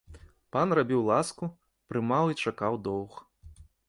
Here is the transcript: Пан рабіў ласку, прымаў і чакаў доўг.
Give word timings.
Пан 0.55 0.71
рабіў 0.77 1.03
ласку, 1.09 1.49
прымаў 1.93 2.31
і 2.33 2.39
чакаў 2.47 2.81
доўг. 2.89 3.21